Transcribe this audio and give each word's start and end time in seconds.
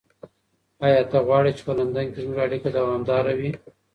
ایا 0.85 1.01
ته 1.11 1.17
غواړې 1.27 1.51
چې 1.57 1.61
په 1.67 1.73
لندن 1.79 2.05
کې 2.11 2.19
زموږ 2.23 2.37
اړیکه 2.45 2.69
دوامداره 2.77 3.33
وي؟ 3.39 3.51